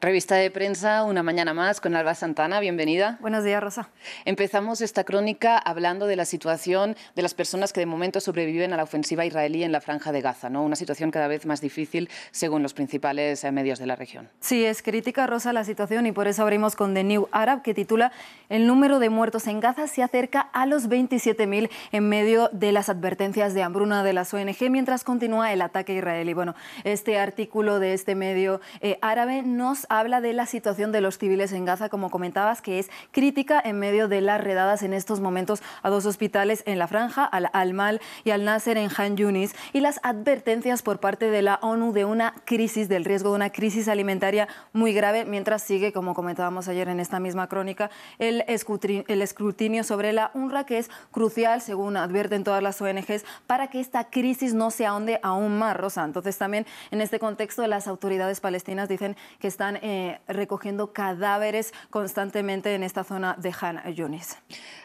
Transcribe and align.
Revista 0.00 0.36
de 0.36 0.48
prensa, 0.52 1.02
una 1.02 1.24
mañana 1.24 1.54
más 1.54 1.80
con 1.80 1.96
Alba 1.96 2.14
Santana, 2.14 2.60
bienvenida. 2.60 3.18
Buenos 3.20 3.42
días, 3.42 3.60
Rosa. 3.60 3.88
Empezamos 4.24 4.80
esta 4.80 5.02
crónica 5.02 5.58
hablando 5.58 6.06
de 6.06 6.14
la 6.14 6.24
situación 6.24 6.94
de 7.16 7.22
las 7.22 7.34
personas 7.34 7.72
que 7.72 7.80
de 7.80 7.86
momento 7.86 8.20
sobreviven 8.20 8.72
a 8.72 8.76
la 8.76 8.84
ofensiva 8.84 9.26
israelí 9.26 9.64
en 9.64 9.72
la 9.72 9.80
franja 9.80 10.12
de 10.12 10.20
Gaza, 10.20 10.50
¿no? 10.50 10.62
Una 10.62 10.76
situación 10.76 11.10
cada 11.10 11.26
vez 11.26 11.46
más 11.46 11.60
difícil 11.60 12.08
según 12.30 12.62
los 12.62 12.74
principales 12.74 13.42
eh, 13.42 13.50
medios 13.50 13.80
de 13.80 13.86
la 13.86 13.96
región. 13.96 14.28
Sí, 14.38 14.64
es 14.64 14.82
crítica, 14.82 15.26
Rosa, 15.26 15.52
la 15.52 15.64
situación 15.64 16.06
y 16.06 16.12
por 16.12 16.28
eso 16.28 16.42
abrimos 16.42 16.76
con 16.76 16.94
The 16.94 17.02
New 17.02 17.26
Arab, 17.32 17.62
que 17.62 17.74
titula 17.74 18.12
El 18.48 18.68
número 18.68 19.00
de 19.00 19.10
muertos 19.10 19.48
en 19.48 19.58
Gaza 19.58 19.88
se 19.88 20.04
acerca 20.04 20.42
a 20.52 20.66
los 20.66 20.88
27.000 20.88 21.70
en 21.90 22.08
medio 22.08 22.50
de 22.52 22.70
las 22.70 22.88
advertencias 22.88 23.52
de 23.52 23.64
hambruna 23.64 24.04
de 24.04 24.12
las 24.12 24.32
ONG 24.32 24.70
mientras 24.70 25.02
continúa 25.02 25.52
el 25.52 25.60
ataque 25.60 25.94
israelí. 25.94 26.34
Bueno, 26.34 26.54
este 26.84 27.18
artículo 27.18 27.80
de 27.80 27.94
este 27.94 28.14
medio 28.14 28.60
eh, 28.80 28.96
árabe 29.02 29.42
nos 29.42 29.87
habla 29.88 30.20
de 30.20 30.32
la 30.32 30.46
situación 30.46 30.92
de 30.92 31.00
los 31.00 31.18
civiles 31.18 31.52
en 31.52 31.64
Gaza, 31.64 31.88
como 31.88 32.10
comentabas, 32.10 32.62
que 32.62 32.78
es 32.78 32.90
crítica 33.10 33.60
en 33.64 33.78
medio 33.78 34.08
de 34.08 34.20
las 34.20 34.40
redadas 34.40 34.82
en 34.82 34.92
estos 34.92 35.20
momentos 35.20 35.62
a 35.82 35.90
dos 35.90 36.06
hospitales 36.06 36.62
en 36.66 36.78
la 36.78 36.86
franja, 36.86 37.24
al 37.24 37.50
Al-Mal 37.52 38.00
y 38.24 38.30
al 38.30 38.44
Nasser 38.44 38.76
en 38.76 38.90
Han 38.96 39.16
Yunis, 39.16 39.54
y 39.72 39.80
las 39.80 40.00
advertencias 40.02 40.82
por 40.82 41.00
parte 41.00 41.30
de 41.30 41.42
la 41.42 41.58
ONU 41.62 41.92
de 41.92 42.04
una 42.04 42.34
crisis, 42.44 42.88
del 42.88 43.04
riesgo 43.04 43.30
de 43.30 43.36
una 43.36 43.50
crisis 43.50 43.88
alimentaria 43.88 44.48
muy 44.72 44.92
grave, 44.92 45.24
mientras 45.24 45.62
sigue, 45.62 45.92
como 45.92 46.14
comentábamos 46.14 46.68
ayer 46.68 46.88
en 46.88 47.00
esta 47.00 47.20
misma 47.20 47.48
crónica, 47.48 47.90
el 48.18 48.44
escrutinio 48.46 49.84
sobre 49.84 50.12
la 50.12 50.30
UNRWA, 50.34 50.64
que 50.64 50.78
es 50.78 50.90
crucial, 51.10 51.60
según 51.60 51.96
advierten 51.96 52.44
todas 52.44 52.62
las 52.62 52.80
ONGs, 52.80 53.24
para 53.46 53.68
que 53.68 53.80
esta 53.80 54.10
crisis 54.10 54.54
no 54.54 54.70
se 54.70 54.86
ahonde 54.86 55.20
aún 55.22 55.58
más, 55.58 55.76
Rosa. 55.76 56.04
Entonces, 56.04 56.36
también 56.38 56.66
en 56.90 57.00
este 57.00 57.18
contexto, 57.18 57.66
las 57.66 57.88
autoridades 57.88 58.40
palestinas 58.40 58.88
dicen 58.88 59.16
que 59.38 59.48
están 59.48 59.77
eh, 59.82 60.20
recogiendo 60.28 60.92
cadáveres 60.92 61.72
constantemente 61.90 62.74
en 62.74 62.82
esta 62.82 63.04
zona 63.04 63.36
de 63.38 63.54
Han 63.60 63.94
Yunis. 63.94 64.38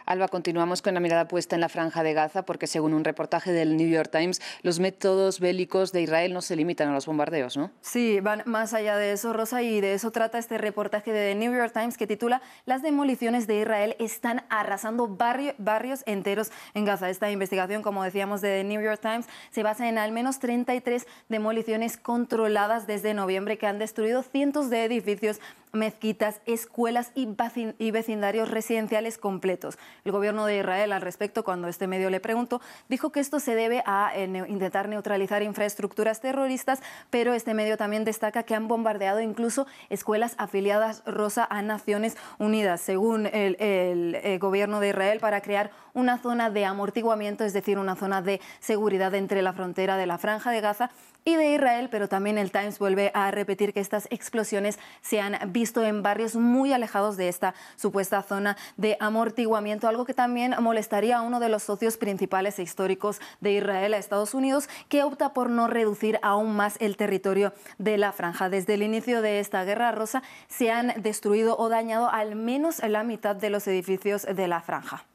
Alba, 0.05 0.27
continuamos 0.27 0.81
con 0.81 0.93
la 0.93 0.99
mirada 0.99 1.27
puesta 1.27 1.55
en 1.55 1.61
la 1.61 1.69
franja 1.69 2.03
de 2.03 2.13
Gaza 2.13 2.43
porque 2.43 2.67
según 2.67 2.93
un 2.93 3.05
reportaje 3.05 3.51
del 3.53 3.77
New 3.77 3.87
York 3.87 4.09
Times, 4.11 4.41
los 4.61 4.79
métodos 4.79 5.39
bélicos 5.39 5.93
de 5.93 6.01
Israel 6.01 6.33
no 6.33 6.41
se 6.41 6.57
limitan 6.57 6.89
a 6.89 6.93
los 6.93 7.05
bombardeos, 7.05 7.55
¿no? 7.55 7.71
Sí, 7.81 8.19
van 8.19 8.43
más 8.45 8.73
allá 8.73 8.97
de 8.97 9.13
eso, 9.13 9.31
Rosa, 9.31 9.61
y 9.61 9.79
de 9.79 9.93
eso 9.93 10.11
trata 10.11 10.37
este 10.37 10.57
reportaje 10.57 11.13
de 11.13 11.31
The 11.31 11.35
New 11.39 11.55
York 11.55 11.71
Times 11.73 11.97
que 11.97 12.05
titula 12.05 12.41
Las 12.65 12.81
demoliciones 12.81 13.47
de 13.47 13.61
Israel 13.61 13.95
están 13.99 14.43
arrasando 14.49 15.07
barrios 15.07 16.03
enteros 16.05 16.51
en 16.73 16.85
Gaza. 16.85 17.09
Esta 17.09 17.31
investigación, 17.31 17.81
como 17.81 18.03
decíamos, 18.03 18.41
de 18.41 18.59
The 18.59 18.63
New 18.65 18.81
York 18.81 18.99
Times 19.01 19.27
se 19.51 19.63
basa 19.63 19.87
en 19.87 19.97
al 19.97 20.11
menos 20.11 20.39
33 20.39 21.07
demoliciones 21.29 21.97
controladas 21.97 22.87
desde 22.87 23.13
noviembre 23.13 23.57
que 23.57 23.67
han 23.67 23.79
destruido 23.79 24.23
cientos 24.23 24.69
de 24.69 24.82
edificios 24.83 25.39
mezquitas, 25.73 26.39
escuelas 26.45 27.11
y 27.15 27.91
vecindarios 27.91 28.49
residenciales 28.49 29.17
completos. 29.17 29.79
El 30.05 30.11
gobierno 30.11 30.45
de 30.45 30.59
Israel 30.59 30.91
al 30.91 31.01
respecto, 31.01 31.43
cuando 31.43 31.67
este 31.67 31.87
medio 31.87 32.11
le 32.11 32.19
preguntó, 32.19 32.61
dijo 32.89 33.11
que 33.11 33.19
esto 33.19 33.39
se 33.39 33.55
debe 33.55 33.81
a 33.87 34.11
eh, 34.15 34.25
intentar 34.47 34.87
neutralizar 34.87 35.41
infraestructuras 35.41 36.21
terroristas, 36.21 36.81
pero 37.09 37.33
este 37.33 37.55
medio 37.55 37.75
también 37.75 38.05
destaca 38.05 38.43
que 38.43 38.53
han 38.53 38.67
bombardeado 38.67 39.19
incluso 39.19 39.65
escuelas 39.89 40.35
afiliadas 40.37 41.01
rosa 41.07 41.47
a 41.49 41.63
Naciones 41.63 42.17
Unidas, 42.37 42.79
según 42.79 43.25
el, 43.25 43.57
eh, 43.59 44.37
gobierno 44.39 44.79
de 44.79 44.89
Israel, 44.89 45.19
para 45.19 45.41
crear 45.41 45.71
una 45.95 46.19
zona 46.19 46.51
de 46.51 46.65
amortiguamiento, 46.65 47.43
es 47.43 47.53
decir, 47.53 47.79
una 47.79 47.95
zona 47.95 48.21
de 48.21 48.39
seguridad 48.59 49.15
entre 49.15 49.41
la 49.41 49.53
frontera 49.53 49.97
de 49.97 50.05
la 50.05 50.19
franja 50.19 50.51
de 50.51 50.61
Gaza 50.61 50.91
y 51.25 51.35
de 51.35 51.53
Israel, 51.53 51.89
pero 51.89 52.09
también 52.09 52.37
el 52.37 52.51
Times 52.51 52.79
vuelve 52.79 53.11
a 53.13 53.31
repetir 53.31 53.73
que 53.73 53.79
estas 53.79 54.07
explosiones 54.11 54.79
se 55.01 55.21
han 55.21 55.37
visto 55.51 55.83
en 55.83 56.03
barrios 56.03 56.35
muy 56.35 56.73
alejados 56.73 57.17
de 57.17 57.29
esta 57.29 57.53
supuesta 57.75 58.21
zona 58.21 58.57
de 58.77 58.97
amortiguamiento, 58.99 59.87
algo 59.87 60.05
que 60.05 60.13
también 60.13 60.55
molestaría 60.59 61.17
a 61.17 61.21
uno 61.21 61.39
de 61.39 61.49
los 61.49 61.63
socios 61.63 61.97
principales 61.97 62.59
e 62.59 62.63
históricos 62.63 63.21
de 63.41 63.53
Israel, 63.53 63.93
a 63.93 63.97
Estados 63.97 64.33
Unidos, 64.33 64.67
que 64.89 65.03
opta 65.03 65.33
por 65.33 65.49
no 65.49 65.67
reducir 65.67 66.19
aún 66.21 66.55
más 66.55 66.75
el 66.79 66.97
territorio 66.97 67.53
de 67.77 67.97
la 67.97 68.11
franja. 68.11 68.49
Desde 68.49 68.73
el 68.73 68.83
inicio 68.83 69.21
de 69.21 69.39
esta 69.39 69.63
guerra 69.63 69.91
rosa 69.91 70.23
se 70.47 70.71
han 70.71 71.01
destruido 71.01 71.57
o 71.57 71.69
dañado 71.69 72.09
al 72.09 72.35
menos 72.35 72.81
la 72.83 73.03
mitad 73.03 73.35
de 73.35 73.49
los 73.49 73.67
edificios 73.67 74.23
de 74.23 74.47
la 74.47 74.61
franja. 74.61 75.05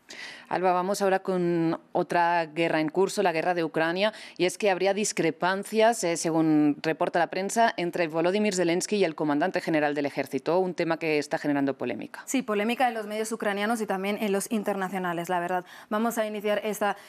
Alba, 0.48 0.72
vamos 0.72 1.02
ahora 1.02 1.18
con 1.18 1.78
otra 1.92 2.46
guerra 2.46 2.80
en 2.80 2.88
curso, 2.88 3.22
la 3.22 3.32
guerra 3.32 3.52
de 3.52 3.64
Ucrania, 3.64 4.14
y 4.38 4.46
es 4.46 4.56
que 4.56 4.70
habría 4.70 4.94
discrepancias, 4.94 6.02
eh, 6.04 6.16
según 6.16 6.78
reporta 6.80 7.18
la 7.18 7.26
prensa, 7.26 7.74
entre 7.76 8.08
Volodymyr 8.08 8.54
Zelensky 8.54 8.96
y 8.96 9.04
el 9.04 9.14
comandante 9.14 9.60
general 9.60 9.94
del 9.94 10.06
ejército, 10.06 10.58
un 10.58 10.72
tema 10.72 10.96
que 10.98 11.18
está 11.18 11.36
generando 11.36 11.76
polémica. 11.76 12.22
Sí, 12.24 12.40
polémica 12.40 12.88
en 12.88 12.94
los 12.94 13.06
medios 13.06 13.30
ucranianos 13.30 13.82
y 13.82 13.86
también 13.86 14.16
en 14.22 14.32
los 14.32 14.50
internacionales, 14.50 15.28
la 15.28 15.38
verdad. 15.38 15.66
Vamos 15.90 16.16
a 16.16 16.26
iniciar 16.26 16.62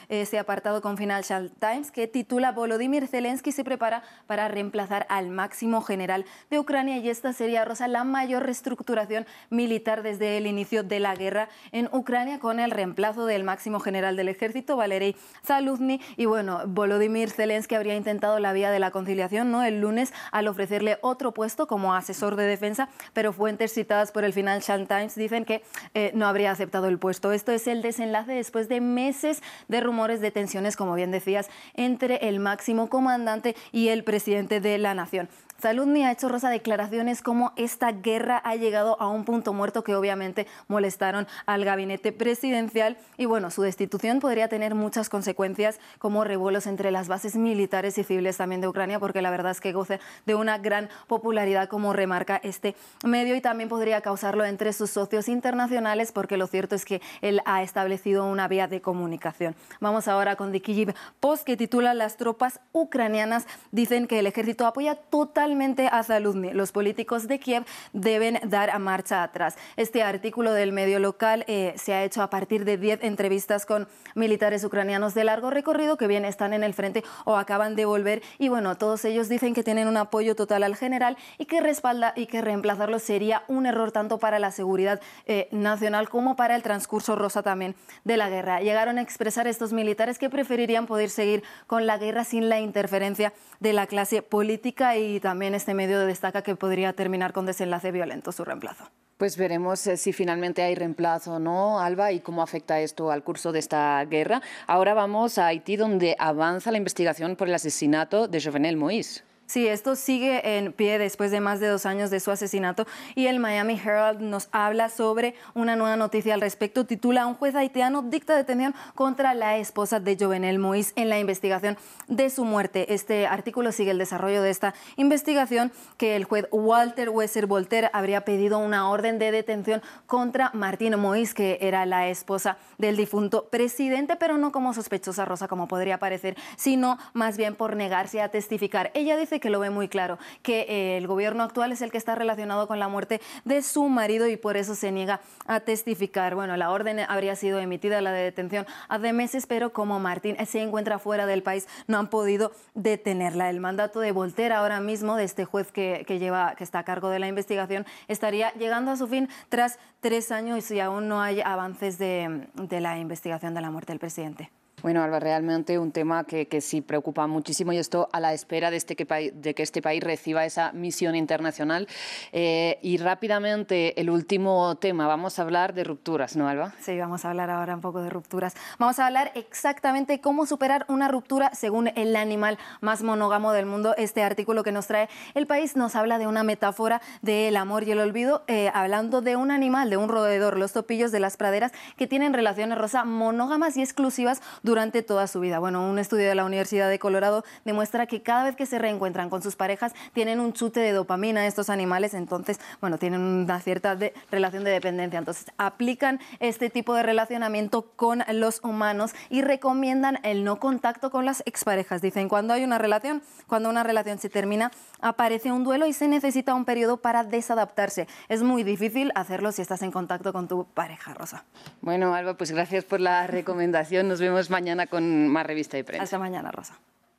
este 0.09 0.37
apartado 0.37 0.81
con 0.81 0.97
Financial 0.97 1.49
Times, 1.59 1.91
que 1.91 2.07
titula 2.07 2.51
Volodymyr 2.51 3.07
Zelensky 3.07 3.53
se 3.53 3.63
prepara 3.63 4.03
para 4.27 4.49
reemplazar 4.49 5.05
al 5.07 5.29
máximo 5.29 5.81
general 5.81 6.25
de 6.49 6.59
Ucrania 6.59 6.97
y 6.97 7.09
esta 7.09 7.31
sería, 7.31 7.63
Rosa, 7.63 7.87
la 7.87 8.03
mayor 8.03 8.43
reestructuración 8.43 9.25
militar 9.49 10.03
desde 10.03 10.37
el 10.37 10.45
inicio 10.45 10.83
de 10.83 10.99
la 10.99 11.16
guerra 11.16 11.47
en 11.71 11.87
Ucrania 11.93 12.39
con 12.39 12.59
el 12.59 12.71
reemplazo 12.71 12.88
del 12.95 13.44
máximo 13.44 13.79
general 13.79 14.16
del 14.16 14.29
ejército, 14.29 14.77
Valery 14.77 15.16
Zaluzny, 15.45 16.01
y 16.17 16.25
bueno, 16.25 16.61
Volodymyr 16.67 17.29
Zelensky 17.29 17.75
habría 17.75 17.95
intentado 17.95 18.39
la 18.39 18.53
vía 18.53 18.72
de 18.72 18.79
la 18.79 18.91
conciliación 18.91 19.51
¿no? 19.51 19.63
el 19.63 19.81
lunes 19.81 20.13
al 20.31 20.47
ofrecerle 20.47 20.97
otro 21.01 21.33
puesto 21.33 21.67
como 21.67 21.94
asesor 21.94 22.35
de 22.35 22.44
defensa, 22.45 22.89
pero 23.13 23.33
fuentes 23.33 23.73
citadas 23.73 24.11
por 24.11 24.23
el 24.23 24.33
Financial 24.33 24.88
Times 24.88 25.16
dicen 25.16 25.45
que 25.45 25.63
eh, 25.94 26.11
no 26.13 26.28
habría 26.28 26.51
aceptado 26.51 26.88
el 26.88 26.99
puesto. 26.99 27.31
Esto 27.31 27.51
es 27.51 27.67
el 27.67 27.81
desenlace 27.81 28.33
después 28.33 28.69
de 28.69 28.81
meses 28.81 29.41
de 29.67 29.81
rumores 29.81 30.22
de 30.22 30.31
tensiones, 30.31 30.75
como 30.75 30.94
bien 30.94 31.11
decías, 31.11 31.49
entre 31.73 32.28
el 32.28 32.39
máximo 32.39 32.89
comandante 32.89 33.55
y 33.72 33.89
el 33.89 34.03
presidente 34.03 34.59
de 34.59 34.78
la 34.78 34.94
nación. 34.94 35.29
Saludni 35.61 36.05
ha 36.05 36.11
hecho 36.13 36.29
rosa 36.29 36.49
declaraciones 36.49 37.22
como 37.22 37.51
esta 37.57 37.91
guerra 37.91 38.38
ha 38.38 38.55
llegado 38.55 38.95
a 39.01 39.09
un 39.09 39.25
punto 39.25 39.51
muerto 39.51 39.83
que 39.83 39.94
obviamente 39.94 40.47
molestaron 40.69 41.28
al 41.45 41.66
gabinete 41.66 42.13
presidencial 42.13 42.78
y 43.17 43.25
bueno, 43.25 43.51
su 43.51 43.62
destitución 43.62 44.19
podría 44.19 44.47
tener 44.47 44.73
muchas 44.73 45.09
consecuencias 45.09 45.79
como 45.97 46.23
revuelos 46.23 46.66
entre 46.66 46.91
las 46.91 47.07
bases 47.07 47.35
militares 47.35 47.97
y 47.97 48.03
civiles 48.03 48.38
también 48.38 48.62
de 48.62 48.67
Ucrania 48.67 49.00
porque 49.00 49.22
la 49.22 49.29
verdad 49.29 49.51
es 49.51 49.59
que 49.59 49.73
goza 49.73 50.00
de 50.25 50.35
una 50.35 50.57
gran 50.57 50.90
popularidad 51.07 51.67
como 51.67 51.94
remarca 51.94 52.40
este 52.44 52.75
medio 53.03 53.35
y 53.35 53.41
también 53.41 53.69
podría 53.69 54.01
causarlo 54.01 54.45
entre 54.45 54.72
sus 54.72 54.91
socios 54.91 55.28
internacionales 55.28 56.12
porque 56.12 56.38
lo 56.38 56.47
cierto 56.47 56.75
es 56.75 56.85
que 56.85 57.01
él 57.22 57.41
ha 57.45 57.63
establecido 57.63 58.25
una 58.25 58.47
vía 58.47 58.67
de 58.67 58.81
comunicación. 58.81 59.56
Vamos 59.81 60.07
ahora 60.07 60.35
con 60.35 60.51
The 60.51 60.94
Post 61.19 61.44
que 61.44 61.57
titula 61.57 61.94
Las 61.94 62.17
tropas 62.17 62.59
ucranianas 62.72 63.46
dicen 63.72 64.07
que 64.07 64.19
el 64.19 64.28
ejército 64.28 64.66
apoya 64.66 64.96
totalmente 64.96 65.88
a 65.88 66.03
Zaluzny. 66.03 66.53
Los 66.53 66.72
políticos 66.72 67.28
de 67.28 67.40
Kiev 67.40 67.66
deben 67.94 68.40
dar 68.44 68.69
a 68.69 68.79
marcha 68.79 69.23
atrás. 69.23 69.57
Este 69.75 70.03
artículo 70.03 70.53
del 70.53 70.72
medio 70.72 71.00
local 71.00 71.44
eh, 71.47 71.73
se 71.75 71.94
ha 71.94 72.03
hecho 72.03 72.22
a 72.22 72.29
partir 72.29 72.66
de 72.66 72.69
10 72.78 73.03
entrevistas 73.03 73.66
con 73.66 73.88
militares 74.16 74.63
ucranianos 74.63 75.13
de 75.13 75.24
largo 75.24 75.50
recorrido 75.50 75.97
que 75.97 76.07
bien 76.07 76.25
están 76.25 76.53
en 76.53 76.63
el 76.63 76.74
frente 76.74 77.03
o 77.25 77.38
acaban 77.38 77.75
de 77.75 77.85
volver. 77.85 78.22
Y 78.38 78.50
bueno, 78.50 78.75
todos 78.78 79.06
ellos 79.06 79.30
dicen 79.30 79.53
que 79.53 79.63
tienen 79.63 79.88
un 79.88 79.97
apoyo 79.97 80.35
total 80.35 80.63
al 80.63 80.75
general 80.75 81.18
y 81.38 81.46
que 81.46 81.62
respalda 81.62 82.13
y 82.16 82.25
que 82.25 82.41
reemplazarlo 82.41 83.00
sería 83.00 83.44
un 83.47 83.66
error 83.66 83.91
tanto 83.91 84.19
para 84.19 84.40
la 84.40 84.52
seguridad 84.52 85.02
eh, 85.25 85.47
nacional 85.52 86.09
como 86.09 86.35
para 86.35 86.56
el 86.56 86.63
transcurso 86.63 87.16
rosa 87.16 87.44
también 87.44 87.75
de 88.03 88.18
la 88.18 88.29
guerra. 88.29 88.62
Llegaron 88.62 88.97
a 88.97 89.02
expresar 89.02 89.47
estos 89.47 89.74
militares 89.74 90.18
que 90.18 90.29
preferirían 90.29 90.85
poder 90.85 91.09
seguir 91.09 91.44
con 91.68 91.85
la 91.85 91.97
guerra 91.97 92.24
sin 92.24 92.50
la 92.50 92.59
interferencia 92.59 93.34
de 93.59 93.74
la 93.74 93.88
clase 93.88 94.22
política 94.22 94.97
y 94.97 95.19
también 95.19 95.56
este 95.56 95.74
medio 95.74 96.00
destaca 96.00 96.41
que 96.41 96.56
podría 96.56 96.94
terminar 96.94 97.34
con 97.34 97.46
desenlace 97.46 97.91
violento 97.91 98.32
su 98.32 98.46
reemplazo. 98.46 98.90
Pues 99.19 99.35
veremos 99.35 99.85
eh, 99.85 99.97
si 99.97 100.13
finalmente 100.13 100.61
hay 100.61 100.75
reemplazo 100.75 101.33
o 101.33 101.39
no, 101.39 101.81
Alba, 101.81 102.13
y 102.13 102.21
cómo 102.21 102.41
afecta 102.41 102.79
esto 102.79 103.11
al 103.11 103.21
curso 103.21 103.51
de 103.51 103.59
esta 103.59 104.05
guerra. 104.05 104.41
Ahora 104.66 104.93
vamos 104.93 105.37
a 105.37 105.47
Haití, 105.47 105.75
donde 105.75 106.16
avanza 106.17 106.71
la 106.71 106.77
investigación 106.77 107.35
por 107.35 107.49
el 107.49 107.53
asesinato 107.53 108.29
de 108.29 108.41
Jovenel 108.41 108.77
Moïse. 108.77 109.23
Sí, 109.49 109.67
esto 109.67 109.96
sigue 109.96 110.57
en 110.57 110.73
pie 110.73 110.99
después 110.99 111.31
de 111.31 111.40
más 111.40 111.59
de 111.59 111.66
dos 111.66 111.87
años 111.87 112.11
de 112.11 112.19
su 112.19 112.29
asesinato 112.29 112.85
y 113.16 113.25
el 113.25 113.40
Miami 113.40 113.81
Herald 113.84 114.22
nos 114.22 114.47
habla 114.51 114.90
sobre 114.90 115.34
una 115.55 115.75
nueva 115.75 115.96
noticia 115.96 116.35
al 116.35 116.41
respecto. 116.41 116.85
Titula 116.85 117.25
Un 117.25 117.34
juez 117.34 117.55
haitiano 117.55 118.03
dicta 118.03 118.35
detención 118.35 118.75
contra 118.93 119.34
la 119.34 119.57
esposa 119.57 119.99
de 119.99 120.16
Jovenel 120.19 120.59
Moïse 120.59 120.93
en 120.96 121.09
la 121.09 121.17
investigación 121.17 121.79
de 122.07 122.29
su 122.29 122.46
muerte. 122.46 122.93
Este 122.93 123.25
artículo 123.25 123.72
sigue 123.72 123.90
el 123.90 123.97
desarrollo 123.97 124.43
de 124.43 124.51
esta 124.51 124.75
investigación 124.97 125.72
que 125.97 126.16
el 126.16 126.25
juez 126.25 126.45
Walter 126.52 127.09
Wesser 127.09 127.47
Volter 127.47 127.90
habría 127.91 128.25
pedido 128.25 128.59
una 128.59 128.87
orden 128.87 129.17
de 129.17 129.31
detención 129.31 129.81
contra 130.05 130.52
Martín 130.53 130.93
Moïse, 130.93 131.34
que 131.34 131.57
era 131.61 131.87
la 131.87 132.07
esposa 132.07 132.59
del 132.78 132.97
difunto 132.97 133.47
presidente, 133.49 134.16
pero 134.16 134.37
no 134.37 134.52
como 134.52 134.75
sospechosa 134.75 135.25
rosa 135.25 135.47
como 135.47 135.67
podría 135.67 135.97
parecer, 135.97 136.37
sino 136.55 136.99
más 137.13 137.35
bien 137.35 137.55
por 137.55 137.75
negarse 137.75 138.22
a 138.22 138.29
testificar. 138.29 138.91
Ella 138.93 139.17
dice 139.17 139.39
que 139.40 139.50
lo 139.50 139.59
ve 139.59 139.70
muy 139.70 139.88
claro, 139.88 140.18
que 140.41 140.62
eh, 140.62 140.97
el 140.97 141.08
gobierno 141.08 141.44
actual 141.44 141.72
es 141.72 141.82
el 141.82 141.91
que 141.91 141.97
está 141.97 142.16
relacionado 142.16 142.68
con 142.68 142.80
la 142.80 142.88
muerte 142.88 143.22
de 143.46 143.62
su 143.62 143.88
marido 143.88 144.28
y 144.28 144.38
por 144.38 144.58
eso 144.58 144.76
se 144.76 144.91
niega 144.91 145.22
a 145.46 145.59
testificar. 145.59 146.36
Bueno, 146.36 146.58
la 146.58 146.72
orden 146.72 147.00
habría 147.00 147.36
sido 147.36 147.59
emitida, 147.59 148.02
la 148.02 148.12
de 148.12 148.24
detención, 148.24 148.66
hace 148.88 149.14
meses, 149.14 149.47
pero 149.47 149.72
como 149.72 150.00
Martín 150.00 150.36
se 150.46 150.62
encuentra 150.62 151.00
fuera 151.00 151.26
del 151.26 151.44
país, 151.44 151.68
no 151.88 151.97
han 151.97 152.09
podido 152.09 152.52
detenerla. 152.74 153.50
El 153.50 153.59
mandato 153.59 154.00
de 154.00 154.12
Voltaire 154.12 154.53
ahora 154.53 154.80
mismo, 154.80 155.16
de 155.16 155.24
este 155.24 155.46
juez 155.46 155.72
que, 155.72 156.03
lleva, 156.20 156.56
que 156.56 156.64
está 156.64 156.80
a 156.80 156.84
cargo 156.84 157.09
de 157.09 157.20
la 157.20 157.28
investigación, 157.28 157.86
estaría 158.08 158.52
llegando 158.53 158.91
a 158.91 158.97
su 158.97 159.08
fin 159.08 159.30
tras 159.50 159.80
tres 160.00 160.32
años 160.32 160.70
y 160.72 160.80
aún 160.80 161.08
no 161.08 161.22
hay 161.22 161.41
avances 161.41 161.97
de 161.97 162.47
la 162.70 162.97
investigación 162.97 163.53
de 163.53 163.62
la 163.62 163.72
muerte 163.72 163.91
del 163.91 164.00
presidente. 164.00 164.50
Bueno, 164.81 165.03
Alba, 165.03 165.20
realmente 165.20 165.78
un 165.78 165.91
tema 165.91 166.23
que, 166.23 166.47
sí 166.61 166.81
preocupa 166.81 167.28
muchísimo 167.28 167.73
y 167.73 167.78
esto 167.78 168.09
a 168.14 168.20
la 168.20 168.34
espera 168.34 168.72
de, 168.72 168.78
este 168.78 168.96
que, 168.96 169.31
de 169.34 169.53
que 169.53 169.64
este 169.64 169.81
país 169.81 170.02
reciba 170.02 170.46
esa 170.46 170.72
misión 170.72 171.16
internacional. 171.16 171.87
Eh, 172.31 172.79
y 172.81 172.97
rápidamente, 172.97 173.99
el 173.99 174.09
último 174.09 174.78
tema, 174.78 175.08
vamos 175.08 175.37
a 175.37 175.41
hablar 175.41 175.73
de 175.73 175.84
rupturas, 175.84 176.35
¿no, 176.37 176.47
Alba? 176.47 176.73
Sí, 176.79 176.97
vamos 176.97 177.26
a 177.26 177.29
hablar 177.31 177.49
ahora 177.49 177.76
un 177.76 177.81
poco 177.81 178.02
de 178.02 178.09
rupturas. 178.09 178.55
Vamos 178.78 178.99
a 178.99 179.08
hablar 179.08 179.31
exactamente 179.35 180.22
cómo 180.22 180.46
superar 180.46 180.85
una 180.87 181.09
ruptura 181.09 181.52
según 181.53 181.90
el 181.96 182.16
animal 182.16 182.58
más 182.79 183.03
monógamo 183.03 183.52
del 183.52 183.66
mundo. 183.66 183.96
Este 183.97 184.23
artículo 184.23 184.64
que 184.64 184.72
nos 184.72 184.87
trae 184.87 185.09
el 185.34 185.46
país 185.46 185.76
nos 185.76 185.96
habla 185.96 186.20
de 186.20 186.28
una 186.28 186.43
metáfora 186.43 187.02
del 187.22 187.58
amor 187.58 187.84
y 187.84 187.91
el 187.91 187.99
olvido, 187.99 188.43
eh, 188.47 188.72
hablando 188.73 189.22
de 189.22 189.35
un 189.35 189.52
animal, 189.52 189.90
de 189.90 189.97
un 189.97 190.08
roedor, 190.08 190.58
los 190.58 190.72
topillos 190.72 191.11
de 191.11 191.20
las 191.20 191.35
praderas, 191.35 191.73
que 191.97 192.08
tienen 192.08 192.34
relaciones 192.34 192.78
rosa 192.78 193.03
monógamas 193.03 193.76
y 193.76 193.81
exclusivas 193.81 194.41
durante 194.69 195.01
toda 195.01 195.25
su 195.25 195.39
vida. 195.39 195.57
Bueno, 195.57 195.89
un 195.89 195.97
estudio 195.97 196.29
de 196.29 196.35
la 196.35 196.45
Universidad 196.45 196.89
de 196.89 196.99
Colorado 196.99 197.43
demuestra 197.66 198.05
que 198.05 198.21
cada 198.21 198.43
vez 198.43 198.55
que 198.55 198.67
se 198.67 198.77
reencuentran 198.77 199.31
con 199.31 199.41
sus 199.41 199.55
parejas 199.55 199.93
tienen 200.13 200.39
un 200.39 200.53
chute 200.53 200.79
de 200.79 200.91
dopamina 200.91 201.47
estos 201.47 201.71
animales, 201.71 202.13
entonces, 202.13 202.59
bueno, 202.79 202.99
tienen 202.99 203.21
una 203.21 203.59
cierta 203.61 203.97
relación 204.29 204.63
de 204.63 204.69
dependencia. 204.69 205.17
Entonces, 205.17 205.47
aplican 205.57 206.19
este 206.39 206.69
tipo 206.69 206.93
de 206.93 207.01
relacionamiento 207.01 207.81
con 207.95 208.23
los 208.31 208.63
humanos 208.63 209.13
y 209.31 209.41
recomiendan 209.41 210.19
el 210.21 210.43
no 210.43 210.59
contacto 210.59 211.09
con 211.09 211.25
las 211.25 211.41
exparejas. 211.47 212.03
Dicen, 212.03 212.29
cuando 212.29 212.53
hay 212.53 212.63
una 212.63 212.77
relación, 212.77 213.23
cuando 213.47 213.71
una 213.71 213.81
relación 213.81 214.19
se 214.19 214.29
termina, 214.29 214.71
aparece 215.01 215.51
un 215.51 215.63
duelo 215.63 215.87
y 215.87 215.93
se 215.93 216.07
necesita 216.07 216.53
un 216.53 216.66
periodo 216.66 216.97
para 216.97 217.23
desadaptarse. 217.23 218.07
Es 218.27 218.43
muy 218.43 218.61
difícil 218.61 219.11
hacerlo 219.16 219.51
si 219.51 219.63
estás 219.63 219.81
en 219.81 219.89
contacto 219.89 220.31
con 220.31 220.47
tu 220.47 220.66
pareja, 220.66 221.16
Rosa. 221.16 221.45
Bueno, 221.81 222.13
Alba, 222.13 222.35
pues 222.35 222.51
gracias 222.51 222.85
por 222.85 222.99
la 222.99 223.25
recomendación. 223.25 224.07
Nos 224.07 224.19
vemos 224.19 224.51
mañana 224.59 224.88
con 224.88 225.29
más 225.29 225.46
revista 225.46 225.78
y 225.78 225.84
prensa. 225.84 226.03
Hasta 226.03 226.20
mañana, 226.20 226.52
Rosa. 226.52 226.78